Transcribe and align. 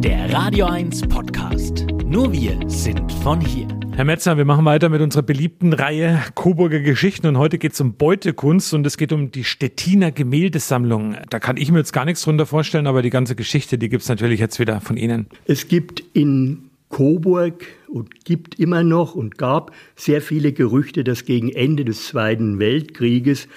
Der 0.00 0.32
Radio 0.32 0.66
1 0.66 1.08
Podcast. 1.08 1.84
Nur 2.04 2.32
wir 2.32 2.56
sind 2.68 3.10
von 3.24 3.40
hier. 3.40 3.66
Herr 3.96 4.04
Metzner, 4.04 4.36
wir 4.36 4.44
machen 4.44 4.64
weiter 4.64 4.90
mit 4.90 5.00
unserer 5.00 5.24
beliebten 5.24 5.72
Reihe 5.72 6.22
Coburger 6.36 6.78
Geschichten 6.78 7.26
und 7.26 7.36
heute 7.36 7.58
geht 7.58 7.72
es 7.72 7.80
um 7.80 7.94
Beutekunst 7.94 8.72
und 8.74 8.86
es 8.86 8.96
geht 8.96 9.12
um 9.12 9.32
die 9.32 9.42
Stettiner 9.42 10.12
Gemäldesammlung. 10.12 11.16
Da 11.30 11.40
kann 11.40 11.56
ich 11.56 11.72
mir 11.72 11.78
jetzt 11.78 11.92
gar 11.92 12.04
nichts 12.04 12.22
drunter 12.22 12.46
vorstellen, 12.46 12.86
aber 12.86 13.02
die 13.02 13.10
ganze 13.10 13.34
Geschichte, 13.34 13.76
die 13.76 13.88
gibt 13.88 14.04
es 14.04 14.08
natürlich 14.08 14.38
jetzt 14.38 14.60
wieder 14.60 14.80
von 14.80 14.96
Ihnen. 14.96 15.26
Es 15.46 15.66
gibt 15.66 16.04
in 16.12 16.70
Coburg 16.90 17.66
und 17.88 18.24
gibt 18.24 18.60
immer 18.60 18.84
noch 18.84 19.16
und 19.16 19.36
gab 19.36 19.72
sehr 19.96 20.22
viele 20.22 20.52
Gerüchte, 20.52 21.02
dass 21.02 21.24
gegen 21.24 21.48
Ende 21.48 21.84
des 21.84 22.06
Zweiten 22.06 22.60
Weltkrieges 22.60 23.48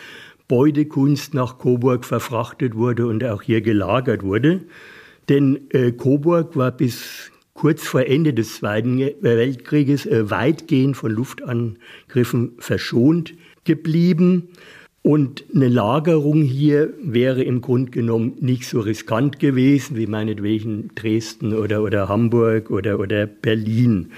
Beutekunst 0.47 1.35
nach 1.35 1.59
Coburg 1.59 2.03
verfrachtet 2.03 2.75
wurde 2.75 3.05
und 3.05 3.23
auch 3.23 3.43
hier 3.43 3.61
gelagert 3.61 4.23
wurde. 4.23 4.61
Denn 5.29 5.69
äh, 5.69 5.91
Coburg 5.91 6.55
war 6.55 6.71
bis 6.71 7.31
kurz 7.53 7.85
vor 7.85 8.05
Ende 8.05 8.33
des 8.33 8.55
Zweiten 8.55 8.99
Weltkrieges 9.21 10.05
äh, 10.05 10.29
weitgehend 10.29 10.97
von 10.97 11.11
Luftangriffen 11.11 12.53
verschont 12.57 13.33
geblieben. 13.63 14.49
Und 15.03 15.45
eine 15.53 15.67
Lagerung 15.67 16.43
hier 16.43 16.93
wäre 17.01 17.43
im 17.43 17.61
Grunde 17.61 17.91
genommen 17.91 18.33
nicht 18.39 18.67
so 18.67 18.81
riskant 18.81 19.39
gewesen 19.39 19.97
wie 19.97 20.05
meinetwegen 20.05 20.89
Dresden 20.93 21.53
oder, 21.53 21.81
oder 21.81 22.07
Hamburg 22.07 22.69
oder, 22.69 22.99
oder 22.99 23.25
Berlin. 23.25 24.11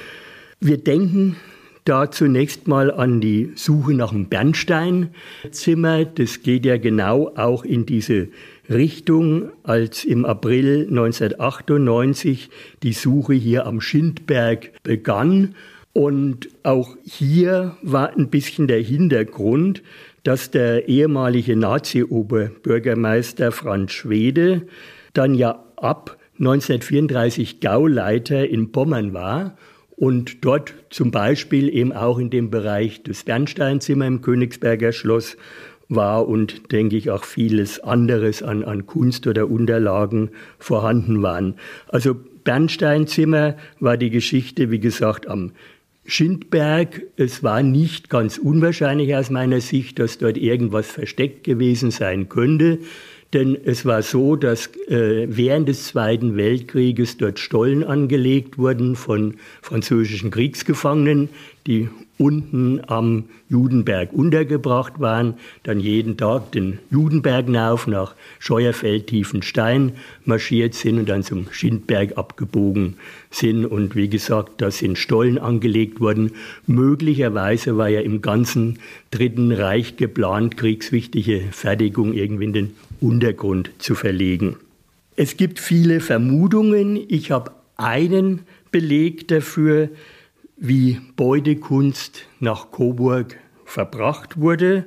Wir 0.59 0.77
denken 0.77 1.37
da 1.85 2.11
zunächst 2.11 2.67
mal 2.67 2.91
an 2.91 3.19
die 3.21 3.51
Suche 3.55 3.93
nach 3.93 4.11
dem 4.11 4.27
Bernsteinzimmer. 4.27 6.05
Das 6.05 6.41
geht 6.41 6.65
ja 6.65 6.77
genau 6.77 7.33
auch 7.35 7.65
in 7.65 7.85
diese 7.85 8.29
Richtung, 8.69 9.51
als 9.63 10.05
im 10.05 10.25
April 10.25 10.87
1998 10.89 12.49
die 12.81 12.93
Suche 12.93 13.33
hier 13.33 13.65
am 13.65 13.81
Schindberg 13.81 14.71
begann. 14.83 15.55
Und 15.91 16.49
auch 16.63 16.95
hier 17.03 17.77
war 17.81 18.15
ein 18.15 18.29
bisschen 18.29 18.67
der 18.67 18.81
Hintergrund, 18.81 19.83
dass 20.23 20.49
der 20.49 20.87
ehemalige 20.87 21.55
Nazi-Oberbürgermeister 21.55 23.51
Franz 23.51 23.91
Schwede 23.91 24.63
dann 25.13 25.35
ja 25.35 25.63
ab 25.75 26.17
1934 26.39 27.59
Gauleiter 27.59 28.47
in 28.47 28.71
Pommern 28.71 29.13
war 29.13 29.55
und 29.95 30.43
dort 30.43 30.73
zum 30.89 31.11
Beispiel 31.11 31.69
eben 31.69 31.93
auch 31.93 32.17
in 32.17 32.29
dem 32.29 32.49
Bereich 32.49 33.03
des 33.03 33.23
Bernsteinzimmer 33.23 34.07
im 34.07 34.21
Königsberger 34.21 34.91
Schloss 34.91 35.37
war 35.95 36.27
und 36.27 36.71
denke 36.71 36.95
ich 36.95 37.09
auch 37.09 37.23
vieles 37.23 37.79
anderes 37.79 38.43
an, 38.43 38.63
an 38.63 38.85
Kunst 38.85 39.27
oder 39.27 39.49
Unterlagen 39.49 40.29
vorhanden 40.59 41.21
waren. 41.21 41.55
Also 41.87 42.15
Bernsteinzimmer 42.43 43.55
war 43.79 43.97
die 43.97 44.09
Geschichte, 44.09 44.71
wie 44.71 44.79
gesagt, 44.79 45.27
am 45.27 45.51
Schindberg. 46.05 47.03
Es 47.15 47.43
war 47.43 47.63
nicht 47.63 48.09
ganz 48.09 48.37
unwahrscheinlich 48.37 49.15
aus 49.15 49.29
meiner 49.29 49.61
Sicht, 49.61 49.99
dass 49.99 50.17
dort 50.17 50.37
irgendwas 50.37 50.87
versteckt 50.87 51.43
gewesen 51.43 51.91
sein 51.91 52.29
könnte. 52.29 52.79
Denn 53.33 53.57
es 53.65 53.83
war 53.85 54.03
so, 54.03 54.35
dass 54.35 54.67
äh, 54.87 55.25
während 55.27 55.67
des 55.67 55.87
Zweiten 55.87 56.37
Weltkrieges 56.37 57.17
dort 57.17 57.39
Stollen 57.39 57.83
angelegt 57.83 58.59
wurden 58.59 58.95
von 58.95 59.35
französischen 59.61 60.29
Kriegsgefangenen, 60.29 61.29
die 61.67 61.89
unten 62.17 62.81
am 62.87 63.25
Judenberg 63.49 64.13
untergebracht 64.13 64.99
waren, 64.99 65.35
dann 65.63 65.79
jeden 65.79 66.17
Tag 66.17 66.51
den 66.51 66.79
Judenberg 66.89 67.45
hinauf 67.45 67.87
nach 67.87 68.15
Scheuerfeld 68.39 69.07
Tiefenstein 69.07 69.93
marschiert 70.25 70.73
sind 70.73 70.99
und 70.99 71.09
dann 71.09 71.23
zum 71.23 71.47
Schindberg 71.51 72.17
abgebogen 72.17 72.95
sind. 73.31 73.65
Und 73.65 73.95
wie 73.95 74.09
gesagt, 74.09 74.61
da 74.61 74.71
sind 74.71 74.97
Stollen 74.97 75.37
angelegt 75.37 75.99
worden. 75.99 76.31
Möglicherweise 76.67 77.77
war 77.77 77.89
ja 77.89 78.01
im 78.01 78.21
ganzen 78.21 78.79
Dritten 79.11 79.51
Reich 79.51 79.97
geplant, 79.97 80.57
kriegswichtige 80.57 81.41
Fertigung 81.51 82.13
irgendwie 82.13 82.45
in 82.45 82.53
den 82.53 82.71
Untergrund 83.01 83.71
zu 83.79 83.95
verlegen. 83.95 84.57
Es 85.15 85.37
gibt 85.37 85.59
viele 85.59 85.99
Vermutungen. 85.99 86.99
Ich 87.07 87.31
habe 87.31 87.51
einen 87.77 88.41
Beleg 88.71 89.27
dafür, 89.27 89.89
wie 90.57 90.99
Beutekunst 91.15 92.25
nach 92.39 92.71
Coburg 92.71 93.37
verbracht 93.65 94.39
wurde. 94.39 94.85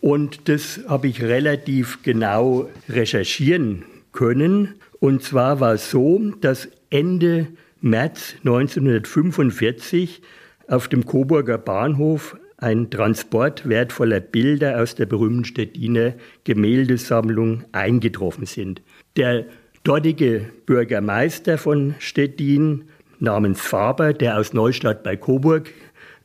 Und 0.00 0.48
das 0.48 0.80
habe 0.88 1.08
ich 1.08 1.22
relativ 1.22 2.02
genau 2.02 2.68
recherchieren 2.88 3.84
können. 4.12 4.74
Und 5.00 5.22
zwar 5.22 5.60
war 5.60 5.74
es 5.74 5.90
so, 5.90 6.18
dass 6.40 6.68
Ende 6.90 7.48
März 7.80 8.34
1945 8.38 10.22
auf 10.68 10.88
dem 10.88 11.06
Coburger 11.06 11.58
Bahnhof 11.58 12.36
ein 12.58 12.90
Transport 12.90 13.68
wertvoller 13.68 14.20
Bilder 14.20 14.82
aus 14.82 14.96
der 14.96 15.06
berühmten 15.06 15.44
Stettiner 15.44 16.14
Gemäldesammlung 16.44 17.64
eingetroffen 17.72 18.46
sind. 18.46 18.82
Der 19.16 19.46
dortige 19.84 20.50
Bürgermeister 20.66 21.56
von 21.56 21.94
Stettin 22.00 22.84
namens 23.20 23.60
Faber, 23.60 24.12
der 24.12 24.38
aus 24.38 24.52
Neustadt 24.52 25.02
bei 25.02 25.16
Coburg 25.16 25.70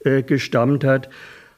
äh, 0.04 0.24
gestammt 0.24 0.84
hat, 0.84 1.10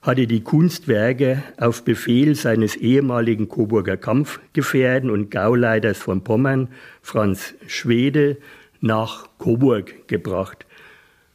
hatte 0.01 0.27
die 0.27 0.41
Kunstwerke 0.41 1.43
auf 1.57 1.83
Befehl 1.83 2.35
seines 2.35 2.75
ehemaligen 2.75 3.49
Coburger 3.49 3.97
Kampfgefährten 3.97 5.09
und 5.09 5.31
Gauleiters 5.31 5.97
von 5.97 6.23
Pommern, 6.23 6.69
Franz 7.01 7.55
Schwede, 7.65 8.37
nach 8.81 9.27
Coburg 9.39 10.07
gebracht. 10.07 10.65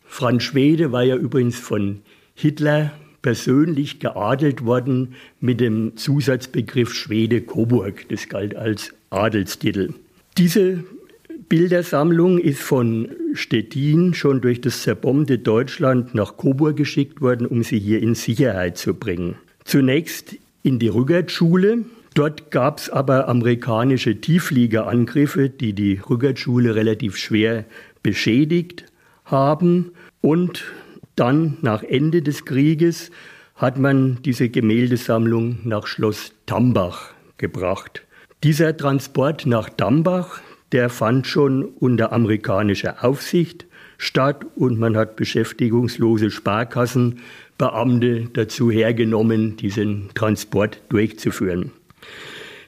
Franz 0.04 0.44
Schwede 0.44 0.92
war 0.92 1.02
ja 1.02 1.16
übrigens 1.16 1.58
von 1.58 2.02
Hitler 2.34 2.92
persönlich 3.22 3.98
geadelt 3.98 4.64
worden 4.64 5.14
mit 5.40 5.60
dem 5.60 5.96
Zusatzbegriff 5.96 6.94
Schwede 6.94 7.40
Coburg. 7.40 8.08
Das 8.08 8.28
galt 8.28 8.54
als 8.54 8.94
Adelstitel. 9.10 9.94
Diese 10.38 10.84
Bildersammlung 11.50 12.38
ist 12.38 12.60
von 12.60 13.08
Stettin 13.34 14.14
schon 14.14 14.40
durch 14.40 14.60
das 14.60 14.82
zerbombte 14.82 15.36
Deutschland 15.36 16.14
nach 16.14 16.36
Coburg 16.36 16.76
geschickt 16.76 17.20
worden, 17.20 17.44
um 17.44 17.64
sie 17.64 17.80
hier 17.80 18.00
in 18.00 18.14
Sicherheit 18.14 18.78
zu 18.78 18.94
bringen. 18.94 19.34
Zunächst 19.64 20.36
in 20.62 20.78
die 20.78 20.86
Rückertschule. 20.86 21.84
Dort 22.14 22.52
gab 22.52 22.78
es 22.78 22.88
aber 22.88 23.28
amerikanische 23.28 24.20
Tieffliegerangriffe, 24.20 25.50
die 25.50 25.72
die 25.72 26.00
Rückertschule 26.08 26.76
relativ 26.76 27.16
schwer 27.16 27.64
beschädigt 28.04 28.84
haben. 29.24 29.90
Und 30.20 30.62
dann, 31.16 31.56
nach 31.62 31.82
Ende 31.82 32.22
des 32.22 32.44
Krieges, 32.44 33.10
hat 33.56 33.76
man 33.76 34.22
diese 34.24 34.50
Gemäldesammlung 34.50 35.58
nach 35.64 35.88
Schloss 35.88 36.32
Tambach 36.46 37.10
gebracht. 37.38 38.02
Dieser 38.44 38.76
Transport 38.76 39.46
nach 39.46 39.68
Dambach 39.68 40.40
der 40.72 40.88
fand 40.88 41.26
schon 41.26 41.64
unter 41.64 42.12
amerikanischer 42.12 43.04
Aufsicht 43.04 43.66
statt 43.98 44.46
und 44.56 44.78
man 44.78 44.96
hat 44.96 45.16
beschäftigungslose 45.16 46.30
Sparkassenbeamte 46.30 48.28
dazu 48.32 48.70
hergenommen, 48.70 49.56
diesen 49.56 50.08
Transport 50.14 50.80
durchzuführen. 50.88 51.72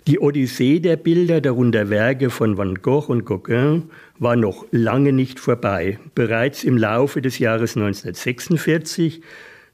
Die 0.09 0.19
Odyssee 0.19 0.81
der 0.81 0.97
Bilder, 0.97 1.41
darunter 1.41 1.89
Werke 1.89 2.29
von 2.29 2.59
Van 2.59 2.75
Gogh 2.83 3.09
und 3.09 3.25
Gauguin, 3.25 3.85
war 4.19 4.34
noch 4.34 4.67
lange 4.73 5.13
nicht 5.13 5.39
vorbei. 5.39 6.01
Bereits 6.17 6.65
im 6.65 6.77
Laufe 6.77 7.23
des 7.23 7.39
Jahres 7.39 7.77
1946 7.77 9.23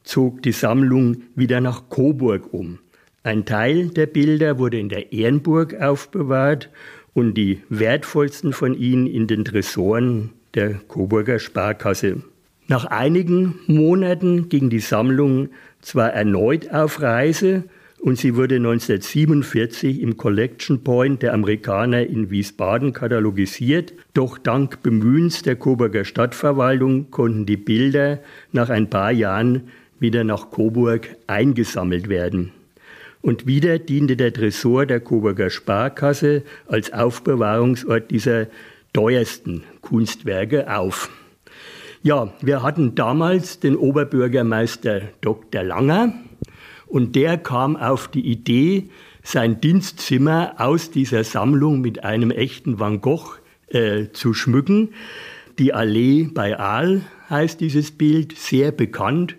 zog 0.05 0.43
die 0.43 0.53
Sammlung 0.53 1.23
wieder 1.35 1.63
nach 1.63 1.89
Coburg 1.89 2.53
um. 2.53 2.79
Ein 3.23 3.47
Teil 3.47 3.89
der 3.89 4.07
Bilder 4.07 4.59
wurde 4.59 4.79
in 4.79 4.91
der 4.91 5.13
Ehrenburg 5.13 5.75
aufbewahrt 5.81 6.71
und 7.15 7.35
die 7.35 7.61
wertvollsten 7.69 8.53
von 8.53 8.75
ihnen 8.75 9.07
in 9.07 9.27
den 9.27 9.45
Tresoren 9.45 10.31
der 10.55 10.75
Coburger 10.75 11.39
Sparkasse. 11.39 12.23
Nach 12.67 12.85
einigen 12.85 13.59
Monaten 13.67 14.49
ging 14.49 14.69
die 14.71 14.81
Sammlung 14.81 15.49
zwar 15.81 16.13
erneut 16.13 16.71
auf 16.71 17.01
Reise 17.01 17.65
und 18.01 18.19
sie 18.19 18.37
wurde 18.37 18.57
1947 18.57 20.01
im 20.01 20.17
Collection 20.17 20.85
Point 20.85 21.23
der 21.23 21.35
Amerikaner 21.35 22.07
in 22.07 22.31
Wiesbaden 22.31 22.93
katalogisiert, 22.93 23.93
doch 24.15 24.39
dank 24.39 24.83
Bemühens 24.83 25.43
der 25.43 25.57
Coburger 25.57 26.05
Stadtverwaltung 26.05 27.11
konnten 27.11 27.47
die 27.47 27.57
Bilder 27.57 28.21
nach 28.53 28.69
ein 28.69 28.91
paar 28.91 29.13
Jahren 29.13 29.69
wieder 29.99 30.23
nach 30.23 30.51
Coburg 30.51 31.09
eingesammelt 31.27 32.09
werden. 32.09 32.53
Und 33.21 33.47
wieder 33.47 33.79
diente 33.79 34.17
der 34.17 34.33
Tresor 34.33 34.87
der 34.87 35.01
Coburger 35.01 35.51
Sparkasse 35.51 36.43
als 36.67 36.93
Aufbewahrungsort 36.93 38.11
dieser 38.11 38.47
teuersten 38.93 39.65
Kunstwerke 39.81 40.75
auf. 40.75 41.11
Ja, 42.03 42.33
wir 42.41 42.63
hatten 42.63 42.95
damals 42.95 43.59
den 43.59 43.77
Oberbürgermeister 43.77 45.03
Dr. 45.21 45.63
Langer 45.65 46.15
und 46.87 47.17
der 47.17 47.39
kam 47.39 47.77
auf 47.77 48.09
die 48.09 48.27
Idee, 48.27 48.89
sein 49.23 49.61
Dienstzimmer 49.61 50.55
aus 50.59 50.91
dieser 50.91 51.23
Sammlung 51.25 51.81
mit 51.81 52.05
einem 52.05 52.31
echten 52.31 52.79
Van 52.79 53.01
Gogh 53.01 53.39
äh, 53.67 54.07
zu 54.13 54.33
schmücken. 54.33 54.91
Die 55.59 55.75
Allee 55.75 56.29
bei 56.33 56.59
Aal 56.59 57.03
heißt 57.29 57.61
dieses 57.61 57.91
Bild, 57.91 58.39
sehr 58.39 58.73
bekannt. 58.73 59.37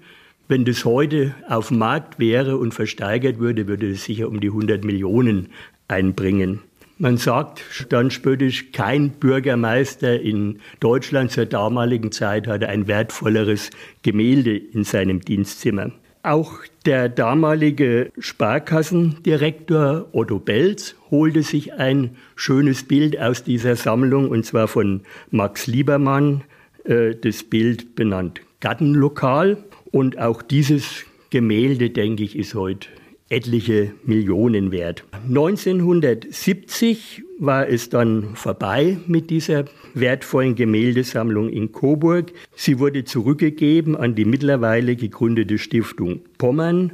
Wenn 0.51 0.65
das 0.65 0.83
heute 0.83 1.35
auf 1.47 1.67
dem 1.67 1.77
Markt 1.77 2.17
wäre 2.17 2.57
und 2.57 2.73
versteigert 2.73 3.37
würde, 3.37 3.67
würde 3.67 3.91
es 3.91 4.05
sicher 4.05 4.27
um 4.27 4.39
die 4.39 4.47
100 4.47 4.83
Millionen 4.83 5.49
einbringen. 5.87 6.61
Man 6.97 7.17
sagt 7.17 7.85
dann 7.89 8.09
spöttisch, 8.09 8.71
kein 8.71 9.11
Bürgermeister 9.11 10.19
in 10.19 10.59
Deutschland 10.79 11.29
zur 11.29 11.45
damaligen 11.45 12.11
Zeit 12.11 12.47
hatte 12.47 12.67
ein 12.67 12.87
wertvolleres 12.87 13.69
Gemälde 14.01 14.57
in 14.57 14.85
seinem 14.85 15.21
Dienstzimmer. 15.21 15.91
Auch 16.23 16.55
der 16.83 17.09
damalige 17.09 18.11
Sparkassendirektor 18.17 20.07
Otto 20.13 20.39
Belz 20.39 20.95
holte 21.11 21.43
sich 21.43 21.73
ein 21.73 22.17
schönes 22.35 22.81
Bild 22.87 23.19
aus 23.19 23.43
dieser 23.43 23.75
Sammlung, 23.75 24.31
und 24.31 24.47
zwar 24.47 24.67
von 24.67 25.01
Max 25.29 25.67
Liebermann, 25.67 26.43
äh, 26.85 27.13
das 27.13 27.43
Bild 27.43 27.93
benannt 27.93 28.41
Gartenlokal. 28.61 29.57
Und 29.91 30.19
auch 30.19 30.41
dieses 30.41 31.06
Gemälde, 31.30 31.89
denke 31.89 32.24
ich, 32.24 32.38
ist 32.38 32.56
heute 32.56 32.88
etliche 33.30 33.94
Millionen 34.03 34.71
wert. 34.71 35.03
1970 35.27 37.24
war 37.38 37.68
es 37.68 37.89
dann 37.89 38.36
vorbei 38.36 38.97
mit 39.07 39.30
dieser 39.30 39.65
wertvollen 39.94 40.56
Gemäldesammlung 40.56 41.50
in 41.50 41.71
Coburg. 41.71 42.33
Sie 42.56 42.80
wurde 42.80 43.03
zurückgegeben 43.03 43.95
an 43.95 44.15
die 44.15 44.25
mittlerweile 44.25 44.95
gegründete 44.95 45.59
Stiftung 45.59 46.21
Pommern 46.38 46.94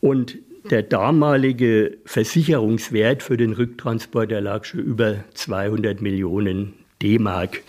und 0.00 0.38
der 0.70 0.82
damalige 0.82 1.96
Versicherungswert 2.04 3.22
für 3.22 3.38
den 3.38 3.52
Rücktransport 3.54 4.30
lag 4.30 4.64
schon 4.64 4.80
über 4.80 5.24
200 5.34 6.02
Millionen 6.02 6.74
D-Mark. 7.02 7.62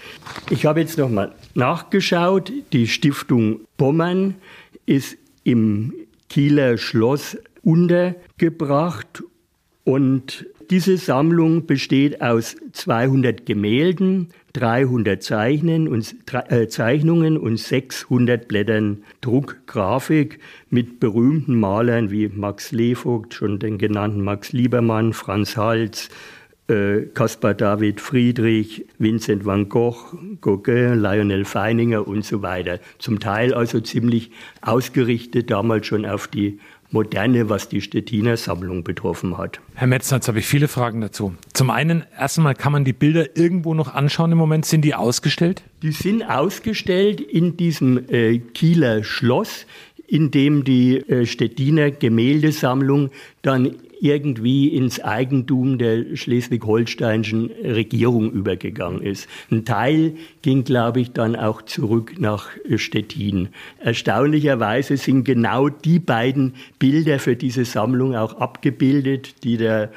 Ich 0.49 0.65
habe 0.65 0.81
jetzt 0.81 0.97
nochmal 0.97 1.33
nachgeschaut. 1.55 2.51
Die 2.73 2.87
Stiftung 2.87 3.61
Pommern 3.77 4.35
ist 4.91 5.17
im 5.45 5.93
Kieler 6.27 6.77
Schloss 6.77 7.37
untergebracht 7.63 9.23
und 9.85 10.45
diese 10.69 10.97
Sammlung 10.97 11.65
besteht 11.65 12.21
aus 12.21 12.55
200 12.73 13.45
Gemälden, 13.45 14.29
300 14.53 15.21
Zeichnen 15.23 15.87
und, 15.87 16.15
äh, 16.49 16.67
Zeichnungen 16.67 17.37
und 17.37 17.57
600 17.57 18.47
Blättern 18.47 19.03
Druckgrafik 19.21 20.39
mit 20.69 20.99
berühmten 20.99 21.59
Malern 21.59 22.11
wie 22.11 22.27
Max 22.27 22.71
Levogt, 22.71 23.33
schon 23.33 23.59
den 23.59 23.77
genannten 23.77 24.23
Max 24.23 24.53
Liebermann, 24.53 25.13
Franz 25.13 25.57
Hals, 25.57 26.09
Caspar 27.13 27.53
David 27.53 27.99
Friedrich, 27.99 28.85
Vincent 28.97 29.45
van 29.45 29.69
Gogh, 29.69 30.17
Gauguin, 30.41 30.99
Lionel 30.99 31.45
Feininger 31.45 32.07
und 32.07 32.25
so 32.25 32.41
weiter. 32.41 32.79
Zum 32.99 33.19
Teil 33.19 33.53
also 33.53 33.79
ziemlich 33.79 34.31
ausgerichtet 34.61 35.51
damals 35.51 35.87
schon 35.87 36.05
auf 36.05 36.27
die 36.27 36.59
Moderne, 36.91 37.49
was 37.49 37.69
die 37.69 37.79
Stettiner 37.81 38.35
Sammlung 38.35 38.83
betroffen 38.83 39.37
hat. 39.37 39.61
Herr 39.75 39.87
Metzner, 39.87 40.17
jetzt 40.17 40.27
habe 40.27 40.39
ich 40.39 40.45
viele 40.45 40.67
Fragen 40.67 40.99
dazu. 40.99 41.33
Zum 41.53 41.69
einen, 41.69 42.03
erstmal 42.19 42.53
kann 42.53 42.73
man 42.73 42.83
die 42.83 42.93
Bilder 42.93 43.37
irgendwo 43.37 43.73
noch 43.73 43.93
anschauen 43.93 44.33
im 44.33 44.37
Moment. 44.37 44.65
Sind 44.65 44.81
die 44.81 44.93
ausgestellt? 44.93 45.63
Die 45.83 45.93
sind 45.93 46.21
ausgestellt 46.23 47.21
in 47.21 47.55
diesem 47.55 48.09
äh, 48.09 48.39
Kieler 48.39 49.05
Schloss, 49.05 49.65
in 50.11 50.29
dem 50.29 50.65
die 50.65 50.97
äh, 50.97 51.25
Stettiner 51.25 51.89
Gemäldesammlung 51.89 53.11
dann 53.41 53.77
irgendwie 54.01 54.67
ins 54.67 54.99
Eigentum 54.99 55.77
der 55.77 56.17
schleswig-holsteinischen 56.17 57.49
Regierung 57.63 58.31
übergegangen 58.31 59.03
ist. 59.03 59.29
Ein 59.51 59.63
Teil 59.63 60.15
ging, 60.41 60.65
glaube 60.65 60.99
ich, 60.99 61.11
dann 61.11 61.35
auch 61.35 61.61
zurück 61.61 62.15
nach 62.19 62.49
Stettin. 62.75 63.49
Erstaunlicherweise 63.79 64.97
sind 64.97 65.23
genau 65.23 65.69
die 65.69 65.99
beiden 65.99 66.55
Bilder 66.77 67.19
für 67.19 67.35
diese 67.35 67.63
Sammlung 67.63 68.15
auch 68.15 68.33
abgebildet, 68.33 69.43
die 69.43 69.57
der 69.57 69.91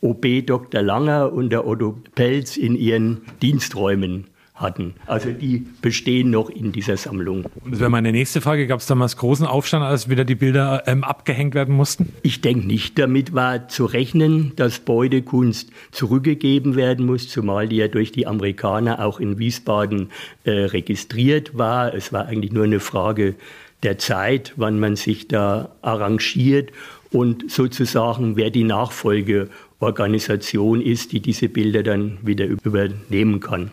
OB 0.00 0.46
Dr. 0.46 0.82
Langer 0.82 1.32
und 1.32 1.50
der 1.50 1.66
Otto 1.66 1.98
Pelz 2.14 2.56
in 2.56 2.74
ihren 2.74 3.20
Diensträumen 3.42 4.24
hatten. 4.54 4.94
Also 5.06 5.30
die 5.30 5.66
bestehen 5.80 6.30
noch 6.30 6.50
in 6.50 6.72
dieser 6.72 6.96
Sammlung. 6.96 7.44
Das 7.68 7.80
wäre 7.80 7.90
meine 7.90 8.12
nächste 8.12 8.40
Frage. 8.40 8.66
Gab 8.66 8.80
es 8.80 8.86
damals 8.86 9.16
großen 9.16 9.46
Aufstand, 9.46 9.84
als 9.84 10.08
wieder 10.08 10.24
die 10.24 10.34
Bilder 10.34 10.82
ähm, 10.86 11.04
abgehängt 11.04 11.54
werden 11.54 11.74
mussten? 11.74 12.12
Ich 12.22 12.40
denke 12.40 12.66
nicht. 12.66 12.98
Damit 12.98 13.34
war 13.34 13.68
zu 13.68 13.86
rechnen, 13.86 14.52
dass 14.56 14.80
Beutekunst 14.80 15.70
zurückgegeben 15.90 16.76
werden 16.76 17.06
muss, 17.06 17.28
zumal 17.28 17.68
die 17.68 17.76
ja 17.76 17.88
durch 17.88 18.12
die 18.12 18.26
Amerikaner 18.26 19.04
auch 19.04 19.20
in 19.20 19.38
Wiesbaden 19.38 20.10
äh, 20.44 20.50
registriert 20.50 21.56
war. 21.56 21.94
Es 21.94 22.12
war 22.12 22.26
eigentlich 22.26 22.52
nur 22.52 22.64
eine 22.64 22.80
Frage 22.80 23.34
der 23.82 23.98
Zeit, 23.98 24.52
wann 24.56 24.78
man 24.78 24.96
sich 24.96 25.28
da 25.28 25.70
arrangiert 25.82 26.70
und 27.10 27.50
sozusagen 27.50 28.36
wer 28.36 28.50
die 28.50 28.64
Nachfolgeorganisation 28.64 30.80
ist, 30.80 31.12
die 31.12 31.20
diese 31.20 31.48
Bilder 31.48 31.82
dann 31.82 32.18
wieder 32.22 32.46
übernehmen 32.46 33.40
kann. 33.40 33.70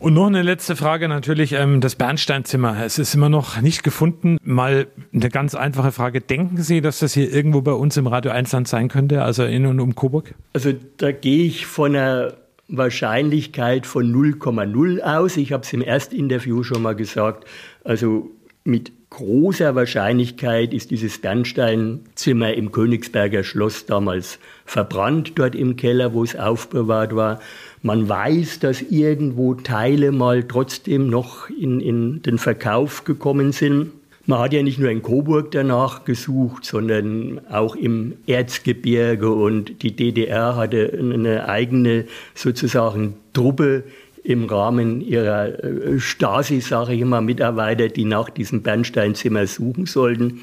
Und 0.00 0.14
noch 0.14 0.28
eine 0.28 0.40
letzte 0.40 0.76
Frage 0.76 1.08
natürlich, 1.08 1.52
ähm, 1.52 1.82
das 1.82 1.94
Bernsteinzimmer. 1.94 2.82
Es 2.82 2.98
ist 2.98 3.14
immer 3.14 3.28
noch 3.28 3.60
nicht 3.60 3.82
gefunden. 3.82 4.38
Mal 4.42 4.86
eine 5.12 5.28
ganz 5.28 5.54
einfache 5.54 5.92
Frage. 5.92 6.22
Denken 6.22 6.62
Sie, 6.62 6.80
dass 6.80 7.00
das 7.00 7.12
hier 7.12 7.30
irgendwo 7.30 7.60
bei 7.60 7.72
uns 7.72 7.98
im 7.98 8.06
Radio 8.06 8.32
1 8.32 8.50
Land 8.52 8.66
sein 8.66 8.88
könnte, 8.88 9.22
also 9.22 9.44
in 9.44 9.66
und 9.66 9.78
um 9.78 9.94
Coburg? 9.94 10.34
Also 10.54 10.72
da 10.96 11.12
gehe 11.12 11.44
ich 11.44 11.66
von 11.66 11.94
einer 11.94 12.32
Wahrscheinlichkeit 12.68 13.86
von 13.86 14.10
0,0 14.10 15.02
aus. 15.02 15.36
Ich 15.36 15.52
habe 15.52 15.64
es 15.64 15.72
im 15.74 15.82
Erstinterview 15.82 16.62
schon 16.62 16.80
mal 16.80 16.94
gesagt. 16.94 17.44
Also 17.84 18.30
mit 18.64 18.92
großer 19.10 19.74
Wahrscheinlichkeit 19.74 20.72
ist 20.72 20.90
dieses 20.90 21.18
Bernsteinzimmer 21.18 22.54
im 22.54 22.72
Königsberger 22.72 23.42
Schloss 23.42 23.84
damals 23.84 24.38
verbrannt, 24.64 25.32
dort 25.34 25.54
im 25.54 25.76
Keller, 25.76 26.14
wo 26.14 26.22
es 26.22 26.36
aufbewahrt 26.36 27.14
war. 27.14 27.40
Man 27.82 28.08
weiß, 28.08 28.60
dass 28.60 28.82
irgendwo 28.82 29.54
Teile 29.54 30.12
mal 30.12 30.44
trotzdem 30.44 31.10
noch 31.10 31.50
in, 31.50 31.80
in 31.80 32.22
den 32.22 32.38
Verkauf 32.38 33.04
gekommen 33.04 33.52
sind. 33.52 33.90
Man 34.26 34.38
hat 34.38 34.52
ja 34.52 34.62
nicht 34.62 34.78
nur 34.78 34.90
in 34.90 35.02
Coburg 35.02 35.50
danach 35.50 36.04
gesucht, 36.04 36.64
sondern 36.64 37.40
auch 37.50 37.74
im 37.74 38.14
Erzgebirge 38.26 39.30
und 39.30 39.82
die 39.82 39.96
DDR 39.96 40.54
hatte 40.54 40.96
eine 40.96 41.48
eigene 41.48 42.04
sozusagen 42.34 43.14
Truppe, 43.32 43.82
im 44.22 44.44
Rahmen 44.44 45.00
ihrer 45.00 45.62
äh, 45.62 45.98
Stasi, 45.98 46.60
sage 46.60 46.94
ich 46.94 47.00
immer, 47.00 47.20
Mitarbeiter, 47.20 47.88
die 47.88 48.04
nach 48.04 48.30
diesem 48.30 48.62
Bernsteinzimmer 48.62 49.46
suchen 49.46 49.86
sollten. 49.86 50.40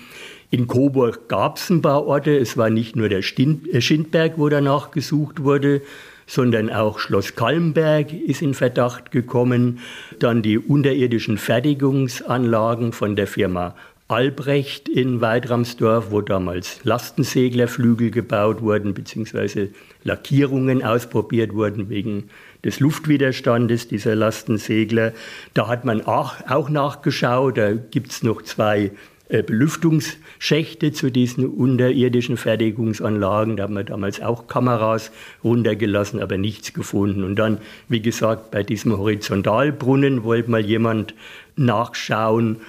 In 0.50 0.68
Coburg 0.68 1.28
gab 1.28 1.58
es 1.58 1.70
ein 1.70 1.82
paar 1.82 2.06
Orte. 2.06 2.38
Es 2.38 2.58
war 2.58 2.70
nicht 2.70 2.96
nur 2.96 3.10
der 3.10 3.20
äh, 3.20 3.82
Schindberg, 3.82 4.34
wo 4.38 4.50
danach 4.50 4.92
gesucht 4.92 5.44
wurde, 5.44 5.82
sondern 6.26 6.70
auch 6.70 7.00
Schloss 7.00 7.36
Kalmberg 7.36 8.14
ist 8.14 8.42
in 8.42 8.54
Verdacht 8.54 9.12
gekommen. 9.12 9.80
Dann 10.20 10.42
die 10.42 10.58
unterirdischen 10.58 11.38
Fertigungsanlagen 11.38 12.94
von 12.94 13.16
der 13.16 13.28
Firma 13.28 13.76
Albrecht 14.10 14.88
in 14.88 15.20
Weidramsdorf, 15.20 16.12
wo 16.12 16.22
damals 16.22 16.80
Lastenseglerflügel 16.86 18.10
gebaut 18.10 18.62
wurden, 18.62 18.94
beziehungsweise 18.94 19.70
Lackierungen 20.04 20.82
ausprobiert 20.82 21.54
wurden 21.54 21.90
wegen 21.90 22.30
des 22.64 22.80
Luftwiderstandes 22.80 23.90
dieser 23.90 24.16
Lastensegler. 24.16 25.12
Da 25.54 25.68
hat 25.68 25.84
man 25.84 26.02
auch, 26.02 26.70
nachgeschaut. 26.70 27.58
Da 27.58 27.74
gibt 27.74 28.12
es 28.12 28.24
noch 28.24 28.42
zwei 28.44 28.92
äh, 29.28 29.44
Belüftungsschächte 29.44 30.94
zu 30.94 31.12
diesen 31.12 31.46
unterirdischen 31.46 32.38
Fertigungsanlagen. 32.38 33.58
Da 33.58 33.64
haben 33.64 33.74
wir 33.74 33.84
damals 33.84 34.22
auch 34.22 34.48
Kameras 34.48 35.12
runtergelassen, 35.44 36.22
aber 36.22 36.38
nichts 36.38 36.72
gefunden. 36.72 37.26
Und 37.26 37.36
dann, 37.36 37.58
wie 37.90 38.02
gesagt, 38.02 38.52
bei 38.52 38.64
diesem 38.64 38.98
Horizontalbrunnen 38.98 40.24
wollte 40.24 40.50
mal 40.50 40.66
jemand 40.66 41.14
nachschauen 41.58 42.62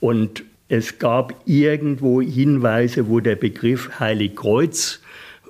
und 0.00 0.42
es 0.68 0.98
gab 0.98 1.34
irgendwo 1.44 2.20
Hinweise, 2.20 3.08
wo 3.08 3.20
der 3.20 3.36
Begriff 3.36 4.00
Heiligkreuz 4.00 5.00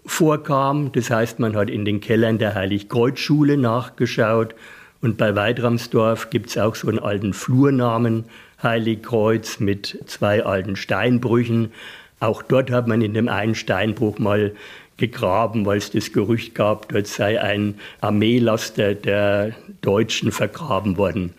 vorkam. 0.04 0.92
Das 0.92 1.10
heißt, 1.10 1.38
man 1.38 1.56
hat 1.56 1.70
in 1.70 1.84
den 1.84 2.00
Kellern 2.00 2.38
der 2.38 2.54
Heiligkreuzschule 2.54 3.56
nachgeschaut. 3.56 4.54
Und 5.00 5.16
bei 5.16 5.34
Weidramsdorf 5.34 6.30
gibt 6.30 6.50
es 6.50 6.58
auch 6.58 6.74
so 6.74 6.88
einen 6.88 6.98
alten 6.98 7.32
Flurnamen, 7.32 8.24
Heiligkreuz, 8.62 9.60
mit 9.60 10.02
zwei 10.06 10.44
alten 10.44 10.76
Steinbrüchen. 10.76 11.72
Auch 12.20 12.42
dort 12.42 12.70
hat 12.70 12.86
man 12.86 13.02
in 13.02 13.14
dem 13.14 13.28
einen 13.28 13.54
Steinbruch 13.54 14.18
mal 14.18 14.54
gegraben, 14.96 15.66
weil 15.66 15.78
es 15.78 15.90
das 15.90 16.12
Gerücht 16.12 16.54
gab, 16.54 16.88
dort 16.88 17.06
sei 17.06 17.40
ein 17.40 17.78
Armeelaster 18.00 18.94
der 18.94 19.54
Deutschen 19.82 20.32
vergraben 20.32 20.96
worden. 20.96 21.34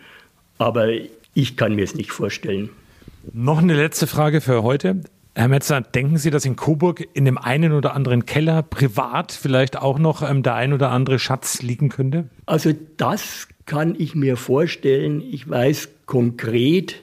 Aber 0.58 0.88
ich 1.34 1.56
kann 1.56 1.74
mir 1.74 1.84
es 1.84 1.94
nicht 1.94 2.12
vorstellen. 2.12 2.70
Noch 3.32 3.58
eine 3.58 3.74
letzte 3.74 4.06
Frage 4.06 4.40
für 4.40 4.62
heute. 4.62 5.02
Herr 5.34 5.48
Metzer, 5.48 5.80
denken 5.80 6.18
Sie, 6.18 6.30
dass 6.30 6.44
in 6.44 6.56
Coburg 6.56 7.06
in 7.14 7.24
dem 7.24 7.38
einen 7.38 7.72
oder 7.72 7.94
anderen 7.94 8.26
Keller 8.26 8.62
privat 8.62 9.30
vielleicht 9.30 9.76
auch 9.76 9.98
noch 9.98 10.28
ähm, 10.28 10.42
der 10.42 10.54
ein 10.54 10.72
oder 10.72 10.90
andere 10.90 11.20
Schatz 11.20 11.62
liegen 11.62 11.90
könnte? 11.90 12.28
Also 12.46 12.72
das 12.96 13.46
kann 13.64 13.94
ich 13.96 14.16
mir 14.16 14.36
vorstellen. 14.36 15.20
Ich 15.20 15.48
weiß 15.48 15.90
konkret, 16.06 17.02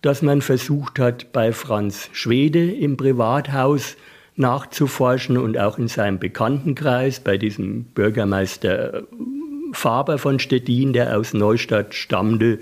dass 0.00 0.22
man 0.22 0.42
versucht 0.42 1.00
hat, 1.00 1.32
bei 1.32 1.52
Franz 1.52 2.08
Schwede 2.12 2.70
im 2.70 2.96
Privathaus 2.96 3.96
nachzuforschen 4.36 5.36
und 5.36 5.58
auch 5.58 5.78
in 5.78 5.88
seinem 5.88 6.18
Bekanntenkreis, 6.18 7.20
bei 7.20 7.36
diesem 7.36 7.84
Bürgermeister 7.84 9.02
Faber 9.72 10.18
von 10.18 10.38
Stettin, 10.38 10.92
der 10.92 11.18
aus 11.18 11.34
Neustadt 11.34 11.94
stammte. 11.94 12.60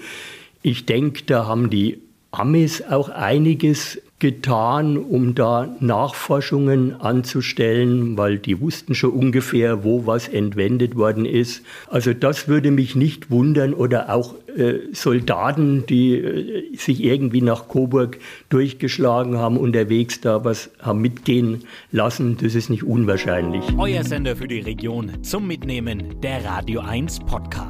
Ich 0.63 0.87
denke, 0.87 1.25
da 1.27 1.47
haben 1.47 1.71
die 1.71 2.01
Amis 2.33 2.83
auch 2.83 3.09
einiges 3.09 3.99
getan, 4.21 4.99
um 4.99 5.35
da 5.35 5.75
Nachforschungen 5.81 7.01
anzustellen, 7.01 8.17
weil 8.19 8.39
die 8.39 8.61
wussten 8.61 8.95
schon 8.95 9.11
ungefähr, 9.11 9.83
wo 9.83 10.07
was 10.07 10.29
entwendet 10.29 10.95
worden 10.95 11.25
ist. 11.25 11.63
Also 11.89 12.13
das 12.13 12.47
würde 12.47 12.71
mich 12.71 12.95
nicht 12.95 13.31
wundern 13.31 13.73
oder 13.73 14.15
auch 14.15 14.35
äh, 14.57 14.75
Soldaten, 14.93 15.87
die 15.87 16.15
äh, 16.15 16.77
sich 16.77 17.03
irgendwie 17.03 17.41
nach 17.41 17.67
Coburg 17.67 18.19
durchgeschlagen 18.51 19.39
haben, 19.39 19.57
unterwegs 19.57 20.21
da 20.21 20.45
was 20.45 20.71
haben 20.81 21.01
mitgehen 21.01 21.65
lassen, 21.91 22.37
das 22.41 22.55
ist 22.55 22.69
nicht 22.69 22.85
unwahrscheinlich. 22.85 23.65
Euer 23.79 24.05
Sender 24.05 24.37
für 24.37 24.49
die 24.49 24.61
Region 24.61 25.23
zum 25.23 25.47
Mitnehmen 25.47 26.21
der 26.21 26.45
Radio 26.45 26.81
1 26.81 27.21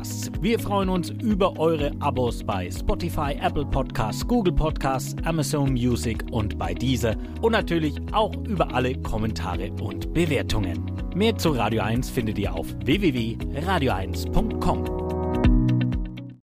Podcasts. 0.00 0.30
Wir 0.40 0.58
freuen 0.58 0.88
uns 0.88 1.10
über 1.10 1.58
eure 1.58 1.92
Abos 2.00 2.42
bei 2.42 2.70
Spotify, 2.70 3.36
Apple 3.40 3.66
Podcasts, 3.66 4.26
Google 4.26 4.54
Podcasts, 4.54 5.14
Amazon 5.24 5.72
Music 5.72 6.24
und 6.30 6.58
bei 6.58 6.72
dieser 6.72 7.16
und 7.42 7.52
natürlich 7.52 7.96
auch 8.12 8.34
über 8.46 8.74
alle 8.74 8.94
Kommentare 9.02 9.70
und 9.82 10.14
Bewertungen. 10.14 10.90
Mehr 11.14 11.36
zu 11.36 11.50
Radio 11.50 11.82
1 11.82 12.08
findet 12.08 12.38
ihr 12.38 12.54
auf 12.54 12.66
www.radio1.com. 12.84 14.99